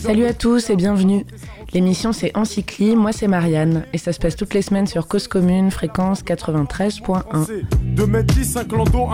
Salut 0.00 0.24
à 0.24 0.32
tous 0.32 0.70
et 0.70 0.76
bienvenue. 0.76 1.24
L'émission 1.72 2.12
c'est 2.12 2.36
Encycli, 2.36 2.96
moi 2.96 3.12
c'est 3.12 3.28
Marianne 3.28 3.84
et 3.92 3.98
ça 3.98 4.12
se 4.12 4.18
passe 4.18 4.34
toutes 4.34 4.54
les 4.54 4.62
semaines 4.62 4.88
sur 4.88 5.06
Cause 5.06 5.28
Commune, 5.28 5.70
fréquence 5.70 6.24
93.1. 6.24 7.46
De 7.94 8.04
mettre 8.06 8.34
10, 8.34 8.56
un 8.56 8.64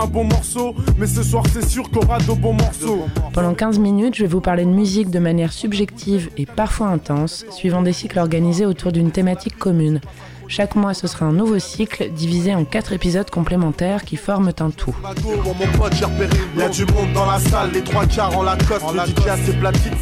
bon 0.07 0.23
morceau, 0.23 0.73
mais 0.97 1.05
ce 1.05 1.21
soir 1.21 1.43
c'est 1.53 1.67
sûr 1.67 1.91
qu'on 1.91 1.99
aura 1.99 2.17
de 2.17 2.33
bons 2.33 2.53
morceaux. 2.53 3.05
Pendant 3.31 3.53
15 3.53 3.77
minutes, 3.77 4.15
je 4.15 4.23
vais 4.23 4.29
vous 4.29 4.41
parler 4.41 4.65
de 4.65 4.71
musique 4.71 5.11
de 5.11 5.19
manière 5.19 5.53
subjective 5.53 6.31
et 6.35 6.47
parfois 6.47 6.87
intense, 6.87 7.45
suivant 7.51 7.83
des 7.83 7.93
cycles 7.93 8.17
organisés 8.17 8.65
autour 8.65 8.91
d'une 8.91 9.11
thématique 9.11 9.59
commune. 9.59 10.01
Chaque 10.47 10.75
mois, 10.75 10.93
ce 10.93 11.07
sera 11.07 11.25
un 11.25 11.33
nouveau 11.33 11.59
cycle 11.59 12.09
divisé 12.09 12.55
en 12.55 12.63
quatre 12.63 12.93
épisodes 12.93 13.29
complémentaires 13.29 14.03
qui 14.03 14.15
forment 14.15 14.51
un 14.59 14.69
tout. 14.69 14.95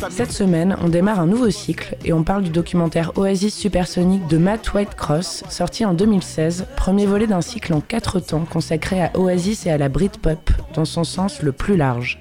Cette 0.10 0.32
semaine, 0.32 0.76
on 0.82 0.90
démarre 0.90 1.20
un 1.20 1.26
nouveau 1.26 1.50
cycle 1.50 1.98
et 2.06 2.14
on 2.14 2.24
parle 2.24 2.44
du 2.44 2.52
documentaire 2.52 3.12
Oasis 3.18 3.56
Supersonic 3.56 4.28
de 4.28 4.38
Matt 4.38 4.74
Whitecross, 4.74 5.44
sorti 5.50 5.84
en 5.84 5.94
2016, 5.94 6.68
premier 6.76 7.06
volet 7.06 7.28
d'un 7.28 7.42
cycle 7.42 7.74
en 7.74 7.82
quatre 7.82 8.20
temps 8.20 8.46
consacré 8.46 9.02
à 9.02 9.12
Oasis 9.18 9.66
et 9.66 9.72
à 9.72 9.78
la 9.78 9.90
Britpop, 9.90 10.52
dans 10.76 10.86
son 10.86 11.04
sens 11.04 11.42
le 11.42 11.52
plus 11.52 11.76
large 11.76 12.20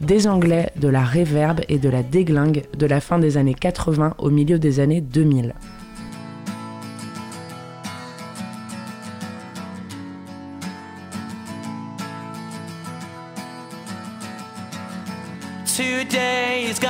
des 0.00 0.26
anglais, 0.26 0.70
de 0.76 0.88
la 0.88 1.02
réverb 1.02 1.60
et 1.68 1.78
de 1.78 1.90
la 1.90 2.02
déglingue 2.02 2.64
de 2.76 2.86
la 2.86 3.00
fin 3.00 3.18
des 3.18 3.36
années 3.36 3.54
80 3.54 4.14
au 4.16 4.30
milieu 4.30 4.58
des 4.58 4.80
années 4.80 5.02
2000. 5.02 5.54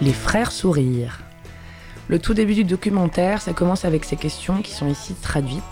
Les 0.00 0.12
frères 0.12 0.52
sourires. 0.52 1.20
Le 2.08 2.18
tout 2.18 2.32
début 2.32 2.54
du 2.54 2.64
documentaire, 2.64 3.42
ça 3.42 3.52
commence 3.52 3.84
avec 3.84 4.04
ces 4.04 4.16
questions 4.16 4.62
qui 4.62 4.72
sont 4.72 4.88
ici 4.88 5.14
traduites. 5.14 5.62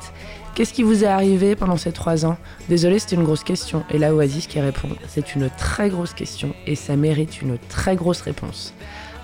Qu'est-ce 0.54 0.74
qui 0.74 0.82
vous 0.82 1.04
est 1.04 1.06
arrivé 1.06 1.56
pendant 1.56 1.76
ces 1.76 1.92
trois 1.92 2.26
ans? 2.26 2.36
Désolé, 2.68 2.98
c'est 2.98 3.14
une 3.14 3.24
grosse 3.24 3.44
question. 3.44 3.84
Et 3.90 3.98
là, 3.98 4.14
Oasis 4.14 4.46
qui 4.46 4.60
répond, 4.60 4.88
c'est 5.08 5.34
une 5.34 5.48
très 5.50 5.88
grosse 5.88 6.12
question 6.12 6.54
et 6.66 6.74
ça 6.74 6.96
mérite 6.96 7.40
une 7.40 7.56
très 7.68 7.96
grosse 7.96 8.20
réponse. 8.20 8.74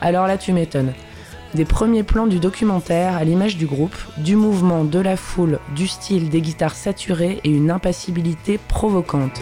Alors 0.01 0.27
là, 0.27 0.39
tu 0.39 0.53
m'étonnes 0.53 0.95
des 1.55 1.65
premiers 1.65 2.03
plans 2.03 2.27
du 2.27 2.39
documentaire 2.39 3.17
à 3.17 3.25
l'image 3.25 3.57
du 3.57 3.67
groupe, 3.67 3.97
du 4.19 4.37
mouvement, 4.37 4.85
de 4.85 4.99
la 4.99 5.17
foule, 5.17 5.59
du 5.75 5.87
style, 5.87 6.31
des 6.31 6.41
guitares 6.41 6.75
saturées 6.75 7.41
et 7.45 7.51
une 7.51 7.71
impassibilité 7.71 8.59
provocante. 8.59 9.41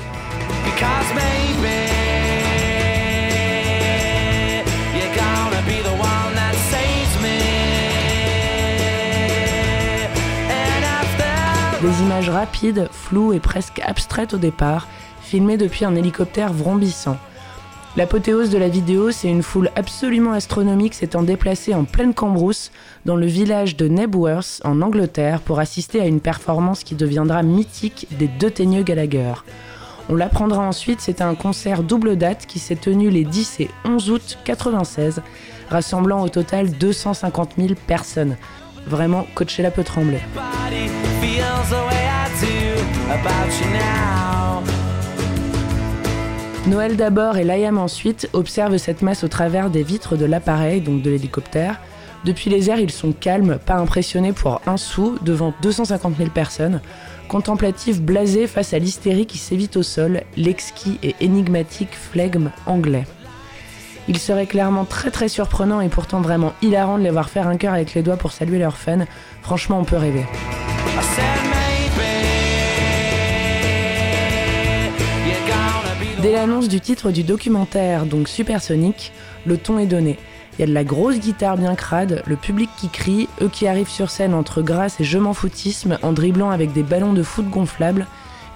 Des 11.80 12.02
images 12.02 12.28
rapides, 12.28 12.88
floues 12.92 13.32
et 13.32 13.40
presque 13.40 13.80
abstraites 13.80 14.34
au 14.34 14.38
départ, 14.38 14.86
filmées 15.22 15.56
depuis 15.56 15.84
un 15.84 15.94
hélicoptère 15.94 16.52
vrombissant. 16.52 17.16
L'apothéose 17.96 18.50
de 18.50 18.58
la 18.58 18.68
vidéo, 18.68 19.10
c'est 19.10 19.28
une 19.28 19.42
foule 19.42 19.68
absolument 19.74 20.30
astronomique 20.32 20.94
s'étant 20.94 21.24
déplacée 21.24 21.74
en 21.74 21.82
pleine 21.84 22.14
cambrousse 22.14 22.70
dans 23.04 23.16
le 23.16 23.26
village 23.26 23.76
de 23.76 23.88
Nebworth 23.88 24.60
en 24.64 24.80
Angleterre 24.80 25.40
pour 25.40 25.58
assister 25.58 26.00
à 26.00 26.06
une 26.06 26.20
performance 26.20 26.84
qui 26.84 26.94
deviendra 26.94 27.42
mythique 27.42 28.06
des 28.12 28.28
deux 28.28 28.50
teigneux 28.50 28.84
Gallagher. 28.84 29.34
On 30.08 30.14
l'apprendra 30.14 30.62
ensuite, 30.62 31.00
c'est 31.00 31.20
un 31.20 31.34
concert 31.34 31.82
double 31.82 32.16
date 32.16 32.46
qui 32.46 32.60
s'est 32.60 32.76
tenu 32.76 33.10
les 33.10 33.24
10 33.24 33.60
et 33.60 33.70
11 33.84 34.10
août 34.10 34.38
96, 34.44 35.20
rassemblant 35.68 36.22
au 36.22 36.28
total 36.28 36.70
250 36.70 37.54
000 37.58 37.74
personnes. 37.88 38.36
Vraiment, 38.86 39.26
Coachella 39.34 39.72
peut 39.72 39.84
trembler. 39.84 40.20
Noël 46.66 46.96
d'abord 46.96 47.38
et 47.38 47.44
Layam 47.44 47.78
ensuite 47.78 48.28
observent 48.32 48.76
cette 48.76 49.02
masse 49.02 49.24
au 49.24 49.28
travers 49.28 49.70
des 49.70 49.82
vitres 49.82 50.16
de 50.16 50.26
l'appareil, 50.26 50.80
donc 50.80 51.02
de 51.02 51.10
l'hélicoptère. 51.10 51.80
Depuis 52.24 52.50
les 52.50 52.68
airs, 52.68 52.78
ils 52.78 52.90
sont 52.90 53.12
calmes, 53.12 53.58
pas 53.64 53.76
impressionnés 53.76 54.34
pour 54.34 54.60
un 54.66 54.76
sou, 54.76 55.18
devant 55.22 55.54
250 55.62 56.18
000 56.18 56.30
personnes, 56.30 56.82
contemplatifs 57.28 58.02
blasés 58.02 58.46
face 58.46 58.74
à 58.74 58.78
l'hystérie 58.78 59.26
qui 59.26 59.38
s'évite 59.38 59.78
au 59.78 59.82
sol, 59.82 60.20
l'exquis 60.36 60.98
et 61.02 61.16
énigmatique 61.20 61.94
flegme 61.94 62.50
anglais. 62.66 63.06
Il 64.06 64.18
serait 64.18 64.46
clairement 64.46 64.84
très 64.84 65.10
très 65.10 65.28
surprenant 65.28 65.80
et 65.80 65.88
pourtant 65.88 66.20
vraiment 66.20 66.52
hilarant 66.60 66.98
de 66.98 67.04
les 67.04 67.10
voir 67.10 67.30
faire 67.30 67.48
un 67.48 67.56
cœur 67.56 67.72
avec 67.72 67.94
les 67.94 68.02
doigts 68.02 68.16
pour 68.16 68.32
saluer 68.32 68.58
leurs 68.58 68.76
fans. 68.76 69.06
Franchement, 69.42 69.78
on 69.80 69.84
peut 69.84 69.96
rêver. 69.96 70.26
Dès 76.22 76.32
l'annonce 76.32 76.68
du 76.68 76.80
titre 76.80 77.12
du 77.12 77.22
documentaire, 77.22 78.04
donc 78.04 78.28
Supersonic, 78.28 79.10
le 79.46 79.56
ton 79.56 79.78
est 79.78 79.86
donné. 79.86 80.18
Il 80.52 80.60
y 80.60 80.64
a 80.64 80.66
de 80.66 80.74
la 80.74 80.84
grosse 80.84 81.18
guitare 81.18 81.56
bien 81.56 81.74
crade, 81.74 82.22
le 82.26 82.36
public 82.36 82.68
qui 82.76 82.90
crie, 82.90 83.26
eux 83.40 83.48
qui 83.48 83.66
arrivent 83.66 83.88
sur 83.88 84.10
scène 84.10 84.34
entre 84.34 84.60
grâce 84.60 85.00
et 85.00 85.04
je 85.04 85.16
m'en 85.16 85.32
foutisme 85.32 85.96
en 86.02 86.12
dribblant 86.12 86.50
avec 86.50 86.74
des 86.74 86.82
ballons 86.82 87.14
de 87.14 87.22
foot 87.22 87.48
gonflables, 87.48 88.06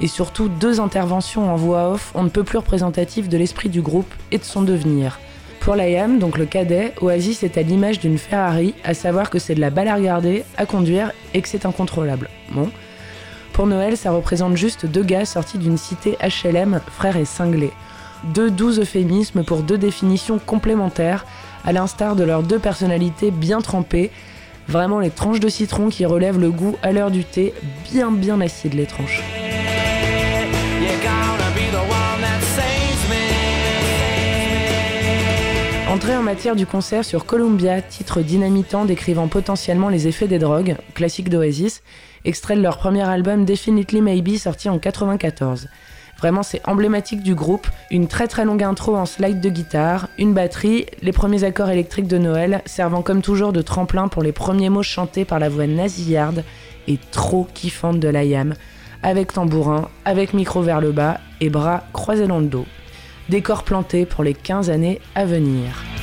et 0.02 0.08
surtout 0.08 0.50
deux 0.50 0.78
interventions 0.78 1.50
en 1.50 1.56
voix 1.56 1.90
off 1.92 2.12
on 2.14 2.24
ne 2.24 2.28
peut 2.28 2.44
plus 2.44 2.58
représentatives 2.58 3.28
de 3.28 3.38
l'esprit 3.38 3.70
du 3.70 3.80
groupe 3.80 4.12
et 4.30 4.36
de 4.36 4.44
son 4.44 4.60
devenir. 4.60 5.18
Pour 5.60 5.74
l'IAM, 5.74 6.18
donc 6.18 6.36
le 6.36 6.44
cadet, 6.44 6.92
Oasis 7.00 7.44
est 7.44 7.56
à 7.56 7.62
l'image 7.62 7.98
d'une 7.98 8.18
Ferrari, 8.18 8.74
à 8.84 8.92
savoir 8.92 9.30
que 9.30 9.38
c'est 9.38 9.54
de 9.54 9.62
la 9.62 9.70
balle 9.70 9.88
à 9.88 9.94
regarder, 9.94 10.44
à 10.58 10.66
conduire 10.66 11.12
et 11.32 11.40
que 11.40 11.48
c'est 11.48 11.64
incontrôlable. 11.64 12.28
Bon, 12.52 12.68
pour 13.54 13.68
Noël, 13.68 13.96
ça 13.96 14.10
représente 14.10 14.56
juste 14.56 14.84
deux 14.84 15.04
gars 15.04 15.24
sortis 15.24 15.58
d'une 15.58 15.78
cité 15.78 16.18
HLM, 16.20 16.80
frères 16.88 17.16
et 17.16 17.24
cinglés. 17.24 17.72
Deux 18.34 18.50
doux 18.50 18.80
euphémismes 18.80 19.44
pour 19.44 19.62
deux 19.62 19.78
définitions 19.78 20.40
complémentaires, 20.40 21.24
à 21.64 21.72
l'instar 21.72 22.16
de 22.16 22.24
leurs 22.24 22.42
deux 22.42 22.58
personnalités 22.58 23.30
bien 23.30 23.60
trempées. 23.60 24.10
Vraiment 24.66 24.98
les 24.98 25.10
tranches 25.10 25.40
de 25.40 25.48
citron 25.48 25.88
qui 25.88 26.04
relèvent 26.04 26.40
le 26.40 26.50
goût 26.50 26.76
à 26.82 26.90
l'heure 26.90 27.12
du 27.12 27.24
thé, 27.24 27.54
bien 27.92 28.10
bien 28.10 28.40
acide 28.40 28.74
les 28.74 28.86
tranches. 28.86 29.22
Entrée 35.94 36.16
en 36.16 36.24
matière 36.24 36.56
du 36.56 36.66
concert 36.66 37.04
sur 37.04 37.24
Columbia, 37.24 37.80
titre 37.80 38.20
dynamitant 38.20 38.84
décrivant 38.84 39.28
potentiellement 39.28 39.88
les 39.88 40.08
effets 40.08 40.26
des 40.26 40.40
drogues, 40.40 40.74
classique 40.92 41.28
d'Oasis, 41.28 41.84
extrait 42.24 42.56
de 42.56 42.62
leur 42.62 42.78
premier 42.78 43.08
album 43.08 43.44
Definitely 43.44 44.00
Maybe 44.00 44.36
sorti 44.36 44.68
en 44.68 44.80
94. 44.80 45.68
Vraiment, 46.18 46.42
c'est 46.42 46.60
emblématique 46.68 47.22
du 47.22 47.36
groupe. 47.36 47.68
Une 47.92 48.08
très 48.08 48.26
très 48.26 48.44
longue 48.44 48.64
intro 48.64 48.96
en 48.96 49.06
slide 49.06 49.40
de 49.40 49.48
guitare, 49.48 50.08
une 50.18 50.34
batterie, 50.34 50.86
les 51.00 51.12
premiers 51.12 51.44
accords 51.44 51.70
électriques 51.70 52.08
de 52.08 52.18
Noël, 52.18 52.62
servant 52.66 53.02
comme 53.02 53.22
toujours 53.22 53.52
de 53.52 53.62
tremplin 53.62 54.08
pour 54.08 54.24
les 54.24 54.32
premiers 54.32 54.70
mots 54.70 54.82
chantés 54.82 55.24
par 55.24 55.38
la 55.38 55.48
voix 55.48 55.68
nasillarde 55.68 56.42
et 56.88 56.98
trop 57.12 57.46
kiffante 57.54 58.00
de 58.00 58.08
l'IAM, 58.08 58.54
avec 59.04 59.32
tambourin, 59.32 59.88
avec 60.04 60.34
micro 60.34 60.60
vers 60.60 60.80
le 60.80 60.90
bas 60.90 61.20
et 61.40 61.50
bras 61.50 61.84
croisés 61.92 62.26
dans 62.26 62.40
le 62.40 62.46
dos. 62.46 62.66
Décor 63.30 63.64
planté 63.64 64.04
pour 64.04 64.22
les 64.22 64.34
15 64.34 64.68
années 64.68 65.00
à 65.14 65.24
venir. 65.24 65.93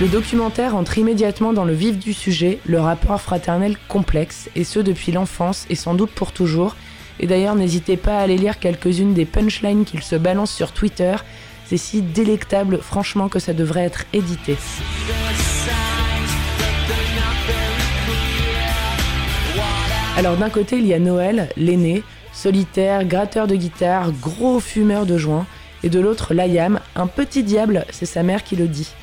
Le 0.00 0.08
documentaire 0.08 0.76
entre 0.76 0.96
immédiatement 0.96 1.52
dans 1.52 1.66
le 1.66 1.74
vif 1.74 1.98
du 1.98 2.14
sujet, 2.14 2.58
le 2.64 2.80
rapport 2.80 3.20
fraternel 3.20 3.76
complexe, 3.86 4.48
et 4.56 4.64
ce 4.64 4.80
depuis 4.80 5.12
l'enfance 5.12 5.66
et 5.68 5.74
sans 5.74 5.92
doute 5.92 6.10
pour 6.12 6.32
toujours. 6.32 6.74
Et 7.18 7.26
d'ailleurs, 7.26 7.54
n'hésitez 7.54 7.98
pas 7.98 8.16
à 8.16 8.22
aller 8.22 8.38
lire 8.38 8.58
quelques-unes 8.58 9.12
des 9.12 9.26
punchlines 9.26 9.84
qu'il 9.84 10.02
se 10.02 10.16
balance 10.16 10.52
sur 10.52 10.72
Twitter. 10.72 11.16
C'est 11.66 11.76
si 11.76 12.00
délectable, 12.00 12.78
franchement, 12.78 13.28
que 13.28 13.38
ça 13.38 13.52
devrait 13.52 13.84
être 13.84 14.06
édité. 14.14 14.56
Alors 20.16 20.38
d'un 20.38 20.48
côté, 20.48 20.78
il 20.78 20.86
y 20.86 20.94
a 20.94 20.98
Noël, 20.98 21.50
l'aîné, 21.58 22.02
solitaire, 22.32 23.04
gratteur 23.04 23.46
de 23.46 23.54
guitare, 23.54 24.12
gros 24.12 24.60
fumeur 24.60 25.04
de 25.04 25.18
joint, 25.18 25.44
et 25.82 25.90
de 25.90 26.00
l'autre, 26.00 26.32
Layam, 26.32 26.80
un 26.96 27.06
petit 27.06 27.42
diable, 27.42 27.84
c'est 27.90 28.06
sa 28.06 28.22
mère 28.22 28.44
qui 28.44 28.56
le 28.56 28.66
dit. 28.66 28.94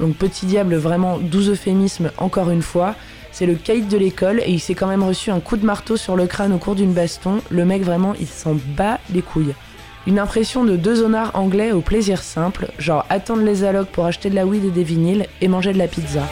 Donc 0.00 0.16
petit 0.16 0.46
diable, 0.46 0.74
vraiment 0.76 1.18
doux 1.18 1.50
euphémisme 1.50 2.10
encore 2.18 2.50
une 2.50 2.62
fois. 2.62 2.94
C'est 3.30 3.46
le 3.46 3.54
caïd 3.54 3.88
de 3.88 3.96
l'école 3.96 4.40
et 4.40 4.50
il 4.50 4.60
s'est 4.60 4.74
quand 4.74 4.86
même 4.86 5.02
reçu 5.02 5.30
un 5.30 5.40
coup 5.40 5.56
de 5.56 5.64
marteau 5.64 5.96
sur 5.96 6.16
le 6.16 6.26
crâne 6.26 6.52
au 6.52 6.58
cours 6.58 6.74
d'une 6.74 6.92
baston. 6.92 7.40
Le 7.50 7.64
mec 7.64 7.82
vraiment, 7.82 8.14
il 8.20 8.26
s'en 8.26 8.56
bat 8.76 8.98
les 9.12 9.22
couilles. 9.22 9.54
Une 10.06 10.18
impression 10.18 10.64
de 10.64 10.76
deux 10.76 11.02
honnards 11.02 11.30
anglais 11.34 11.72
au 11.72 11.80
plaisir 11.80 12.22
simple, 12.22 12.68
genre 12.78 13.06
attendre 13.08 13.42
les 13.42 13.64
allocs 13.64 13.88
pour 13.88 14.04
acheter 14.04 14.30
de 14.30 14.34
la 14.34 14.44
weed 14.44 14.64
et 14.64 14.70
des 14.70 14.82
vinyles 14.82 15.26
et 15.40 15.48
manger 15.48 15.72
de 15.72 15.78
la 15.78 15.86
pizza. 15.86 16.22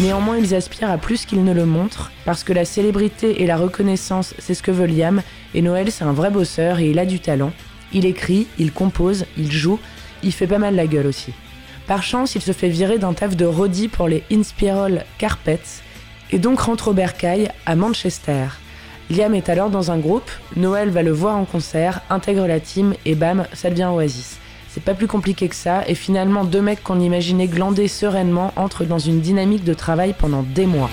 Néanmoins, 0.00 0.38
ils 0.38 0.54
aspirent 0.54 0.90
à 0.90 0.96
plus 0.96 1.26
qu'ils 1.26 1.42
ne 1.42 1.52
le 1.52 1.66
montrent, 1.66 2.12
parce 2.24 2.44
que 2.44 2.52
la 2.52 2.64
célébrité 2.64 3.42
et 3.42 3.46
la 3.46 3.56
reconnaissance, 3.56 4.32
c'est 4.38 4.54
ce 4.54 4.62
que 4.62 4.70
veut 4.70 4.86
Liam, 4.86 5.22
et 5.54 5.62
Noël, 5.62 5.90
c'est 5.90 6.04
un 6.04 6.12
vrai 6.12 6.30
bosseur 6.30 6.78
et 6.78 6.90
il 6.90 7.00
a 7.00 7.06
du 7.06 7.18
talent. 7.18 7.50
Il 7.92 8.06
écrit, 8.06 8.46
il 8.60 8.72
compose, 8.72 9.26
il 9.36 9.50
joue, 9.50 9.80
il 10.22 10.32
fait 10.32 10.46
pas 10.46 10.58
mal 10.58 10.76
la 10.76 10.86
gueule 10.86 11.08
aussi. 11.08 11.32
Par 11.88 12.04
chance, 12.04 12.36
il 12.36 12.42
se 12.42 12.52
fait 12.52 12.68
virer 12.68 12.98
d'un 12.98 13.12
taf 13.12 13.34
de 13.34 13.44
Roddy 13.44 13.88
pour 13.88 14.06
les 14.06 14.22
Inspiral 14.30 15.04
Carpets, 15.18 15.82
et 16.30 16.38
donc 16.38 16.60
rentre 16.60 16.88
au 16.88 16.92
Bercail, 16.92 17.50
à 17.66 17.74
Manchester. 17.74 18.46
Liam 19.10 19.34
est 19.34 19.48
alors 19.48 19.70
dans 19.70 19.90
un 19.90 19.98
groupe, 19.98 20.30
Noël 20.54 20.90
va 20.90 21.02
le 21.02 21.10
voir 21.10 21.36
en 21.36 21.44
concert, 21.44 22.02
intègre 22.08 22.46
la 22.46 22.60
team, 22.60 22.94
et 23.04 23.16
bam, 23.16 23.46
ça 23.52 23.68
devient 23.68 23.90
Oasis. 23.92 24.38
C'est 24.70 24.84
pas 24.84 24.94
plus 24.94 25.06
compliqué 25.06 25.48
que 25.48 25.54
ça, 25.54 25.82
et 25.88 25.94
finalement 25.94 26.44
deux 26.44 26.60
mecs 26.60 26.82
qu'on 26.82 27.00
imaginait 27.00 27.46
glander 27.46 27.88
sereinement 27.88 28.52
entrent 28.56 28.84
dans 28.84 28.98
une 28.98 29.20
dynamique 29.20 29.64
de 29.64 29.74
travail 29.74 30.14
pendant 30.16 30.42
des 30.42 30.66
mois. 30.66 30.90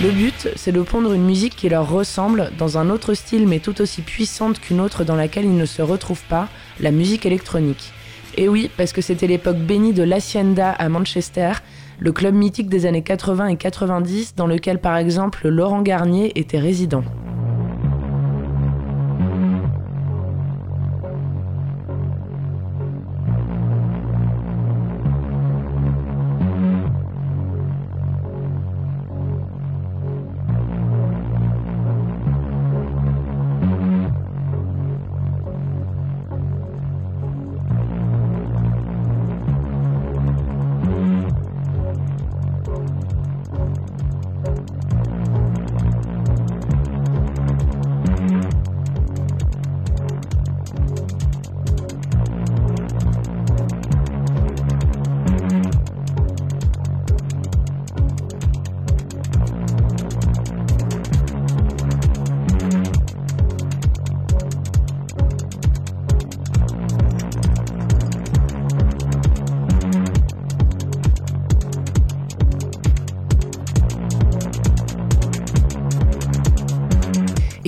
Le 0.00 0.10
but, 0.12 0.50
c'est 0.54 0.70
de 0.70 0.80
pondre 0.82 1.12
une 1.12 1.24
musique 1.24 1.56
qui 1.56 1.68
leur 1.68 1.90
ressemble, 1.90 2.52
dans 2.56 2.78
un 2.78 2.88
autre 2.88 3.14
style 3.14 3.48
mais 3.48 3.58
tout 3.58 3.80
aussi 3.80 4.02
puissante 4.02 4.60
qu'une 4.60 4.80
autre 4.80 5.02
dans 5.02 5.16
laquelle 5.16 5.44
ils 5.44 5.56
ne 5.56 5.66
se 5.66 5.82
retrouvent 5.82 6.22
pas, 6.28 6.48
la 6.78 6.92
musique 6.92 7.26
électronique. 7.26 7.92
Et 8.36 8.48
oui, 8.48 8.70
parce 8.76 8.92
que 8.92 9.00
c'était 9.00 9.26
l'époque 9.26 9.56
bénie 9.56 9.92
de 9.92 10.04
l'Hacienda 10.04 10.70
à 10.70 10.88
Manchester, 10.88 11.54
le 11.98 12.12
club 12.12 12.36
mythique 12.36 12.68
des 12.68 12.86
années 12.86 13.02
80 13.02 13.48
et 13.48 13.56
90 13.56 14.36
dans 14.36 14.46
lequel 14.46 14.78
par 14.78 14.96
exemple 14.96 15.48
Laurent 15.48 15.82
Garnier 15.82 16.38
était 16.38 16.60
résident. 16.60 17.02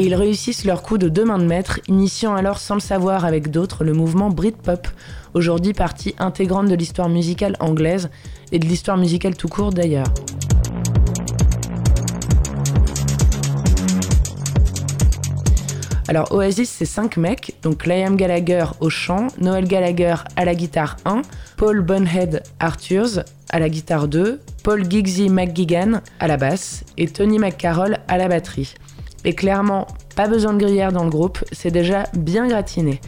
Et 0.00 0.04
ils 0.04 0.14
réussissent 0.14 0.64
leur 0.64 0.83
coup 0.83 0.97
de 0.97 1.11
deux 1.11 1.26
mains 1.26 1.38
de 1.38 1.45
maître, 1.45 1.78
initiant 1.87 2.35
alors 2.35 2.59
sans 2.59 2.73
le 2.73 2.80
savoir 2.80 3.26
avec 3.26 3.50
d'autres 3.50 3.85
le 3.85 3.92
mouvement 3.92 4.30
Britpop, 4.30 4.88
aujourd'hui 5.35 5.75
partie 5.75 6.14
intégrante 6.19 6.69
de 6.69 6.75
l'histoire 6.75 7.11
musicale 7.11 7.54
anglaise 7.61 8.09
et 8.50 8.59
de 8.59 8.64
l'histoire 8.64 8.97
musicale 8.97 9.37
tout 9.37 9.49
court 9.49 9.75
d'ailleurs. 9.75 10.07
Alors 16.09 16.33
Oasis, 16.33 16.71
c'est 16.71 16.87
cinq 16.87 17.19
mecs, 17.19 17.57
donc 17.62 17.85
Liam 17.85 18.16
Gallagher 18.16 18.64
au 18.80 18.88
chant, 18.88 19.26
Noel 19.38 19.69
Gallagher 19.69 20.14
à 20.35 20.47
la 20.47 20.54
guitare 20.54 20.97
1, 21.04 21.21
Paul 21.59 21.83
Bunhead 21.83 22.42
Arthurs 22.59 23.23
à 23.50 23.59
la 23.59 23.69
guitare 23.69 24.09
2, 24.09 24.40
Paul 24.62 24.90
Giggsy 24.90 25.28
McGuigan 25.28 26.00
à 26.19 26.26
la 26.26 26.38
basse 26.38 26.85
et 26.97 27.07
Tony 27.07 27.38
McCarroll 27.38 27.99
à 28.09 28.16
la 28.16 28.28
batterie. 28.28 28.75
Et 29.25 29.35
clairement, 29.35 29.87
pas 30.17 30.29
besoin 30.29 30.55
de 30.55 30.59
gruyère 30.59 30.93
dans 30.93 31.05
le 31.05 31.11
groupe, 31.11 31.45
c'est 31.53 31.71
déjà 31.71 32.05
bien 32.15 32.49
gratiné. 32.49 33.00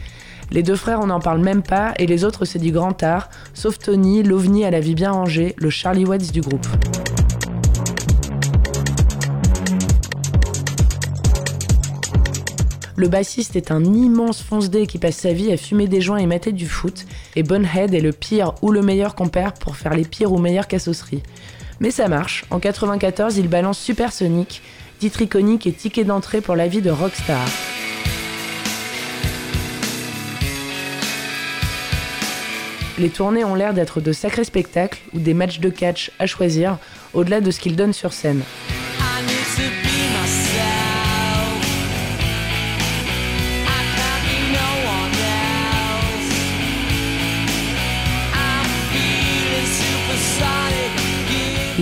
Les 0.51 0.61
deux 0.61 0.75
frères, 0.75 0.99
on 1.01 1.07
n'en 1.07 1.19
parle 1.19 1.41
même 1.41 1.63
pas, 1.63 1.93
et 1.97 2.05
les 2.05 2.23
autres, 2.23 2.45
c'est 2.45 2.59
du 2.59 2.71
grand 2.71 3.01
art, 3.01 3.29
sauf 3.55 3.79
Tony, 3.79 4.21
l'ovni 4.21 4.63
à 4.65 4.69
la 4.69 4.79
vie 4.79 4.93
bien 4.93 5.11
rangée, 5.11 5.55
le 5.57 5.71
Charlie 5.71 6.05
Watts 6.05 6.31
du 6.31 6.41
groupe. 6.41 6.67
Le 12.95 13.07
bassiste 13.07 13.55
est 13.55 13.71
un 13.71 13.83
immense 13.83 14.43
fonce-dé 14.43 14.85
qui 14.85 14.99
passe 14.99 15.15
sa 15.15 15.33
vie 15.33 15.51
à 15.51 15.57
fumer 15.57 15.87
des 15.87 15.99
joints 15.99 16.19
et 16.19 16.27
mater 16.27 16.51
du 16.51 16.67
foot, 16.67 17.07
et 17.35 17.41
Bunhead 17.41 17.95
est 17.95 18.01
le 18.01 18.11
pire 18.11 18.53
ou 18.61 18.71
le 18.71 18.83
meilleur 18.83 19.15
compère 19.15 19.53
pour 19.53 19.75
faire 19.75 19.95
les 19.95 20.05
pires 20.05 20.31
ou 20.31 20.37
meilleures 20.37 20.67
cassosseries. 20.67 21.23
Mais 21.79 21.89
ça 21.89 22.07
marche, 22.07 22.45
en 22.51 22.59
94 22.59 23.37
il 23.37 23.47
balance 23.47 23.79
Supersonic, 23.79 24.61
titre 25.03 25.21
iconique 25.21 25.67
et 25.67 25.73
ticket 25.73 26.05
d'entrée 26.05 26.39
pour 26.39 26.55
la 26.55 26.69
vie 26.69 26.81
de 26.81 26.89
rockstar. 26.89 27.45
Les 32.97 33.09
tournées 33.09 33.43
ont 33.43 33.53
l'air 33.53 33.73
d'être 33.73 33.99
de 33.99 34.13
sacrés 34.13 34.45
spectacles 34.45 35.01
ou 35.13 35.19
des 35.19 35.33
matchs 35.33 35.59
de 35.59 35.67
catch 35.67 36.09
à 36.19 36.25
choisir, 36.25 36.77
au-delà 37.13 37.41
de 37.41 37.51
ce 37.51 37.59
qu'ils 37.59 37.75
donnent 37.75 37.91
sur 37.91 38.13
scène. 38.13 38.43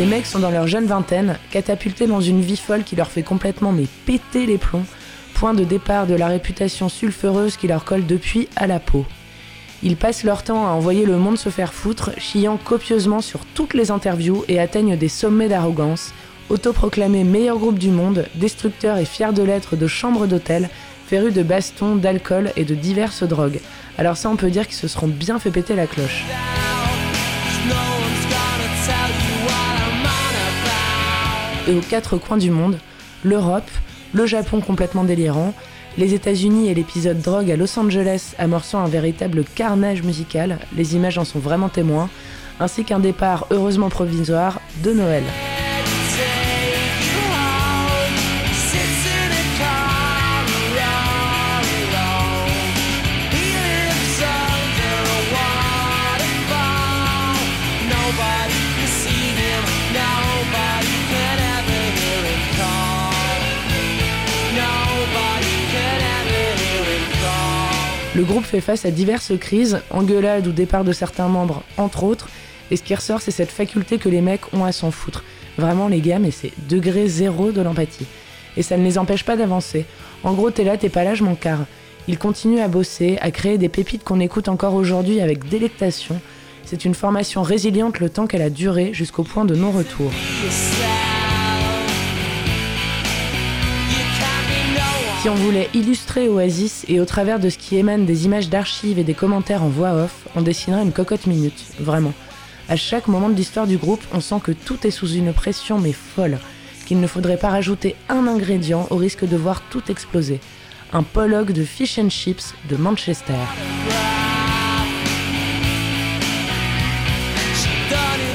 Les 0.01 0.07
mecs 0.07 0.25
sont 0.25 0.39
dans 0.39 0.49
leur 0.49 0.65
jeune 0.65 0.87
vingtaine, 0.87 1.37
catapultés 1.51 2.07
dans 2.07 2.21
une 2.21 2.41
vie 2.41 2.57
folle 2.57 2.83
qui 2.83 2.95
leur 2.95 3.11
fait 3.11 3.21
complètement 3.21 3.71
mais 3.71 3.85
péter 4.07 4.47
les 4.47 4.57
plombs, 4.57 4.87
point 5.35 5.53
de 5.53 5.63
départ 5.63 6.07
de 6.07 6.15
la 6.15 6.25
réputation 6.25 6.89
sulfureuse 6.89 7.55
qui 7.55 7.67
leur 7.67 7.85
colle 7.85 8.07
depuis 8.07 8.47
à 8.55 8.65
la 8.65 8.79
peau. 8.79 9.05
Ils 9.83 9.97
passent 9.97 10.23
leur 10.23 10.41
temps 10.41 10.65
à 10.65 10.71
envoyer 10.71 11.05
le 11.05 11.17
monde 11.17 11.37
se 11.37 11.49
faire 11.49 11.71
foutre, 11.71 12.09
chiant 12.17 12.57
copieusement 12.57 13.21
sur 13.21 13.45
toutes 13.53 13.75
les 13.75 13.91
interviews 13.91 14.43
et 14.47 14.59
atteignent 14.59 14.97
des 14.97 15.07
sommets 15.07 15.49
d'arrogance, 15.49 16.15
autoproclamés 16.49 17.23
meilleur 17.23 17.59
groupe 17.59 17.77
du 17.77 17.91
monde, 17.91 18.25
destructeurs 18.33 18.97
et 18.97 19.05
fiers 19.05 19.33
de 19.33 19.43
l'être 19.43 19.75
de 19.75 19.85
chambres 19.85 20.25
d'hôtel, 20.25 20.71
férus 21.05 21.31
de 21.31 21.43
bastons, 21.43 21.95
d'alcool 21.95 22.53
et 22.55 22.65
de 22.65 22.73
diverses 22.73 23.21
drogues. 23.21 23.59
Alors 23.99 24.17
ça 24.17 24.31
on 24.31 24.35
peut 24.35 24.49
dire 24.49 24.65
qu'ils 24.65 24.77
se 24.77 24.87
seront 24.87 25.09
bien 25.09 25.37
fait 25.37 25.51
péter 25.51 25.75
la 25.75 25.85
cloche. 25.85 26.25
Et 31.67 31.73
aux 31.73 31.81
quatre 31.81 32.17
coins 32.17 32.37
du 32.37 32.51
monde, 32.51 32.77
l'Europe, 33.23 33.69
le 34.13 34.25
Japon 34.25 34.61
complètement 34.61 35.03
délirant, 35.03 35.53
les 35.97 36.13
États-Unis 36.13 36.69
et 36.69 36.73
l'épisode 36.73 37.21
drogue 37.21 37.51
à 37.51 37.57
Los 37.57 37.77
Angeles 37.77 38.33
amorçant 38.37 38.79
un 38.79 38.87
véritable 38.87 39.43
carnage 39.43 40.03
musical, 40.03 40.59
les 40.75 40.95
images 40.95 41.17
en 41.17 41.25
sont 41.25 41.39
vraiment 41.39 41.69
témoins, 41.69 42.09
ainsi 42.59 42.83
qu'un 42.83 42.99
départ 42.99 43.47
heureusement 43.51 43.89
provisoire 43.89 44.61
de 44.83 44.93
Noël. 44.93 45.23
Le 68.21 68.27
groupe 68.27 68.45
fait 68.45 68.61
face 68.61 68.85
à 68.85 68.91
diverses 68.91 69.31
crises, 69.39 69.81
engueulades 69.89 70.45
ou 70.45 70.51
départ 70.51 70.83
de 70.83 70.91
certains 70.93 71.27
membres, 71.27 71.63
entre 71.77 72.03
autres, 72.03 72.29
et 72.69 72.75
ce 72.75 72.83
qui 72.83 72.93
ressort, 72.93 73.19
c'est 73.19 73.31
cette 73.31 73.49
faculté 73.49 73.97
que 73.97 74.09
les 74.09 74.21
mecs 74.21 74.53
ont 74.53 74.63
à 74.63 74.71
s'en 74.71 74.91
foutre. 74.91 75.23
Vraiment, 75.57 75.87
les 75.87 76.01
gars, 76.01 76.19
mais 76.19 76.29
c'est 76.29 76.51
degré 76.69 77.07
zéro 77.07 77.51
de 77.51 77.61
l'empathie. 77.61 78.05
Et 78.57 78.61
ça 78.61 78.77
ne 78.77 78.83
les 78.83 78.99
empêche 78.99 79.25
pas 79.25 79.37
d'avancer. 79.37 79.85
En 80.23 80.33
gros, 80.33 80.51
t'es 80.51 80.63
là, 80.63 80.77
t'es 80.77 80.87
pas 80.87 81.03
là, 81.03 81.15
je 81.15 81.23
m'en. 81.23 81.35
Ils 82.07 82.19
continuent 82.19 82.61
à 82.61 82.67
bosser, 82.67 83.17
à 83.21 83.31
créer 83.31 83.57
des 83.57 83.69
pépites 83.69 84.03
qu'on 84.03 84.19
écoute 84.19 84.49
encore 84.49 84.75
aujourd'hui 84.75 85.19
avec 85.19 85.49
délectation. 85.49 86.21
C'est 86.63 86.85
une 86.85 86.93
formation 86.93 87.41
résiliente 87.41 87.99
le 87.99 88.11
temps 88.11 88.27
qu'elle 88.27 88.43
a 88.43 88.51
duré 88.51 88.93
jusqu'au 88.93 89.23
point 89.23 89.45
de 89.45 89.55
non-retour. 89.55 90.11
Si 95.21 95.29
on 95.29 95.35
voulait 95.35 95.69
illustrer 95.75 96.27
Oasis 96.29 96.83
et 96.87 96.99
au 96.99 97.05
travers 97.05 97.39
de 97.39 97.49
ce 97.49 97.59
qui 97.59 97.77
émane 97.77 98.07
des 98.07 98.25
images 98.25 98.49
d'archives 98.49 98.97
et 98.97 99.03
des 99.03 99.13
commentaires 99.13 99.61
en 99.61 99.69
voix 99.69 99.91
off, 99.91 100.27
on 100.35 100.41
dessinerait 100.41 100.81
une 100.81 100.91
cocotte 100.91 101.27
minute, 101.27 101.63
vraiment. 101.79 102.13
À 102.67 102.75
chaque 102.75 103.07
moment 103.07 103.29
de 103.29 103.35
l'histoire 103.35 103.67
du 103.67 103.77
groupe, 103.77 104.03
on 104.13 104.19
sent 104.19 104.39
que 104.43 104.51
tout 104.51 104.87
est 104.87 104.89
sous 104.89 105.11
une 105.11 105.31
pression 105.31 105.77
mais 105.77 105.91
folle, 105.91 106.39
qu'il 106.87 106.99
ne 106.99 107.05
faudrait 107.05 107.37
pas 107.37 107.49
rajouter 107.49 107.95
un 108.09 108.25
ingrédient 108.25 108.87
au 108.89 108.95
risque 108.95 109.23
de 109.27 109.37
voir 109.37 109.61
tout 109.69 109.83
exploser. 109.91 110.39
Un 110.91 111.03
Pollock 111.03 111.51
de 111.51 111.65
fish 111.65 111.99
and 111.99 112.09
chips 112.09 112.55
de 112.67 112.75
Manchester. 112.75 113.35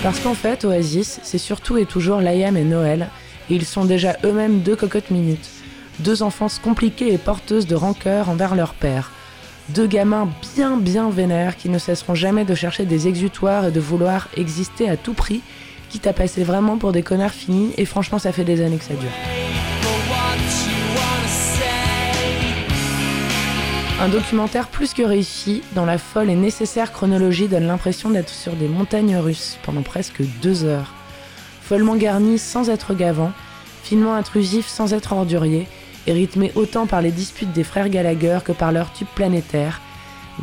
Parce 0.05 0.21
qu'en 0.21 0.35
fait, 0.35 0.65
Oasis, 0.65 1.19
c'est 1.25 1.39
surtout 1.39 1.79
et 1.79 1.85
toujours 1.85 2.21
Liam 2.21 2.57
et 2.57 2.63
Noël, 2.63 3.09
et 3.51 3.57
ils 3.57 3.65
sont 3.65 3.87
déjà 3.87 4.19
eux-mêmes 4.23 4.61
deux 4.61 4.77
cocottes 4.77 5.11
minutes. 5.11 5.56
Deux 6.01 6.23
enfances 6.23 6.59
compliquées 6.59 7.13
et 7.13 7.19
porteuses 7.19 7.67
de 7.67 7.75
rancœur 7.75 8.29
envers 8.29 8.55
leur 8.55 8.75
père. 8.75 9.11
Deux 9.71 9.87
gamins 9.87 10.29
bien 10.55 10.77
bien 10.77 11.11
vénères 11.11 11.57
qui 11.57 11.69
ne 11.69 11.79
cesseront 11.79 12.15
jamais 12.15 12.45
de 12.45 12.55
chercher 12.55 12.85
des 12.85 13.09
exutoires 13.09 13.67
et 13.67 13.73
de 13.73 13.81
vouloir 13.81 14.29
exister 14.37 14.89
à 14.89 14.97
tout 14.97 15.15
prix, 15.15 15.41
quitte 15.89 16.07
à 16.07 16.13
passer 16.13 16.45
vraiment 16.45 16.77
pour 16.77 16.93
des 16.93 17.03
connards 17.03 17.33
finis, 17.33 17.73
et 17.77 17.85
franchement 17.85 18.19
ça 18.19 18.33
fait 18.33 18.45
des 18.45 18.63
années 18.63 18.77
que 18.77 18.85
ça 18.85 18.95
dure. 18.95 19.11
Un 23.99 24.09
documentaire 24.09 24.69
plus 24.69 24.93
que 24.93 25.03
réussi, 25.03 25.63
dans 25.75 25.87
la 25.87 25.97
folle 25.97 26.29
et 26.29 26.35
nécessaire 26.35 26.93
chronologie, 26.93 27.49
donne 27.49 27.67
l'impression 27.67 28.11
d'être 28.11 28.29
sur 28.29 28.53
des 28.53 28.69
montagnes 28.69 29.17
russes 29.17 29.59
pendant 29.63 29.81
presque 29.81 30.23
deux 30.43 30.65
heures. 30.65 30.93
Follement 31.63 31.97
garni 31.97 32.39
sans 32.39 32.69
être 32.69 32.93
gavant, 32.93 33.33
finement 33.83 34.15
intrusif 34.15 34.67
sans 34.67 34.93
être 34.93 35.15
ordurier, 35.15 35.67
et 36.07 36.13
rythmé 36.13 36.53
autant 36.55 36.87
par 36.87 37.03
les 37.03 37.11
disputes 37.11 37.53
des 37.53 37.65
frères 37.65 37.89
Gallagher 37.89 38.39
que 38.45 38.53
par 38.53 38.73
leur 38.73 38.93
tube 38.93 39.09
planétaire. 39.15 39.81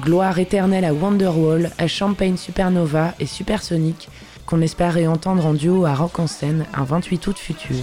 Gloire 0.01 0.39
éternelle 0.39 0.85
à 0.85 0.93
Wonderwall, 0.93 1.71
à 1.77 1.87
Champagne 1.87 2.37
Supernova 2.37 3.13
et 3.19 3.25
Supersonic, 3.25 4.09
qu'on 4.45 4.61
espère 4.61 4.93
réentendre 4.93 5.45
en 5.45 5.53
duo 5.53 5.85
à 5.85 5.93
Rock 5.93 6.19
en 6.19 6.27
scène 6.27 6.65
un 6.73 6.83
28 6.83 7.27
août 7.27 7.37
futur. 7.37 7.77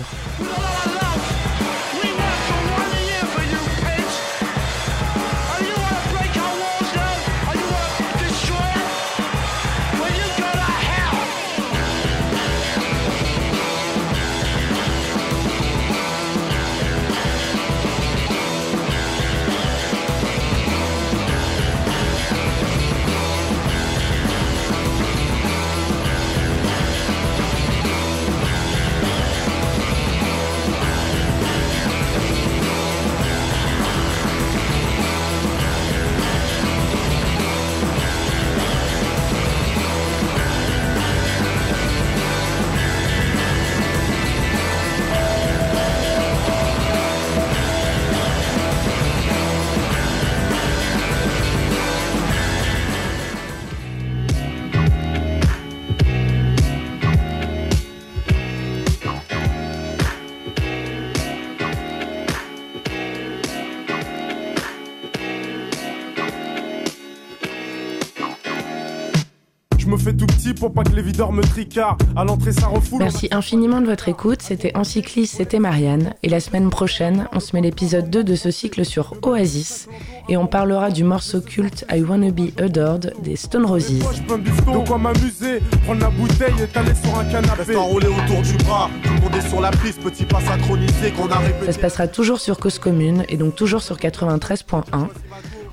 Pour 70.54 70.72
pas 70.72 70.82
que 70.82 70.92
les 70.92 71.02
videurs 71.02 71.32
me 71.32 71.42
tricardent. 71.42 72.02
À 72.16 72.24
l'entrée, 72.24 72.52
ça 72.52 72.66
refoule. 72.66 73.00
Merci 73.00 73.28
infiniment 73.30 73.80
de 73.80 73.86
votre 73.86 74.08
écoute. 74.08 74.42
C'était 74.42 74.76
Encycliste, 74.76 75.36
c'était 75.36 75.58
Marianne. 75.58 76.14
Et 76.22 76.28
la 76.28 76.40
semaine 76.40 76.70
prochaine, 76.70 77.28
on 77.32 77.40
se 77.40 77.54
met 77.54 77.62
l'épisode 77.62 78.10
2 78.10 78.24
de 78.24 78.34
ce 78.34 78.50
cycle 78.50 78.84
sur 78.84 79.14
Oasis. 79.22 79.88
Et 80.28 80.36
on 80.36 80.46
parlera 80.46 80.90
du 80.90 81.04
morceau 81.04 81.40
culte 81.40 81.84
I 81.92 82.02
Wanna 82.02 82.30
Be 82.30 82.58
Adored 82.60 83.14
des 83.22 83.36
Stone 83.36 83.66
Roses. 83.66 84.00
Moi, 84.02 84.12
je 84.14 84.22
peux 84.22 84.34
un 84.34 84.38
bisto, 84.38 84.70
de 84.70 84.86
quoi 84.86 84.98
m'amuser? 84.98 85.60
Prendre 85.84 86.00
la 86.00 86.10
bouteille 86.10 86.62
et 86.62 86.66
t'aller 86.66 86.94
sur 86.94 87.18
un 87.18 87.24
canapé. 87.24 87.62
Reste 87.62 87.76
enroulé 87.76 88.06
autour 88.06 88.42
du 88.42 88.56
bras. 88.64 88.90
Tout 89.02 89.12
le 89.12 89.20
monde 89.20 89.36
est 89.36 89.48
sur 89.48 89.60
la 89.60 89.70
piste. 89.70 90.00
Petit 90.00 90.24
pas 90.24 90.40
synchronisé 90.40 91.10
qu'on 91.16 91.28
a 91.28 91.38
répété. 91.38 91.66
Ça 91.66 91.72
se 91.72 91.78
passera 91.78 92.08
toujours 92.08 92.40
sur 92.40 92.58
Cause 92.58 92.78
Commune 92.78 93.24
et 93.28 93.36
donc 93.36 93.54
toujours 93.56 93.82
sur 93.82 93.96
93.1. 93.96 95.08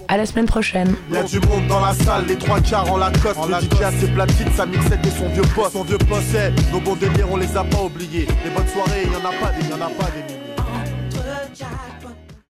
À 0.09 0.15
la 0.15 0.25
semaine 0.25 0.45
prochaine. 0.45 0.95
Y'a 1.11 1.23
du 1.23 1.39
monde 1.41 1.67
dans 1.67 1.81
la 1.81 1.93
salle, 1.93 2.25
les 2.27 2.37
trois 2.37 2.61
quarts 2.61 2.89
en 2.91 2.97
la 2.97 3.11
cosse. 3.11 3.35
Le 3.47 3.55
DJ 3.55 3.81
a 3.81 3.91
ses 3.91 4.07
platines, 4.07 4.51
sa 4.55 4.65
mixette 4.65 5.05
et 5.05 5.09
son 5.09 5.27
vieux 5.29 5.41
poste. 5.53 5.73
Son 5.73 5.83
vieux 5.83 5.97
poste, 5.97 6.37
nos 6.71 6.79
bons 6.79 6.95
délires, 6.95 7.27
on 7.29 7.37
les 7.37 7.57
a 7.57 7.63
pas 7.63 7.81
oubliés. 7.81 8.27
Les 8.45 8.49
bonnes 8.51 8.67
soirées, 8.67 9.03
y'en 9.05 9.29
a 9.29 9.33
pas 9.33 9.51
des, 9.51 9.67
y'en 9.67 9.75
a 9.75 9.89
pas 9.89 10.09
des 10.11 10.23
milliers. 10.23 10.47